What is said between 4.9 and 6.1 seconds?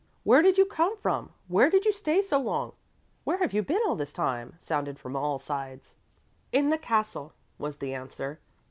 from all sides.